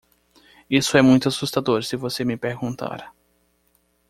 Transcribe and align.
Isso 0.67 0.97
é 0.97 1.01
muito 1.03 1.27
assustador 1.29 1.83
se 1.83 1.95
você 1.95 2.25
me 2.25 2.35
perguntar. 2.35 3.13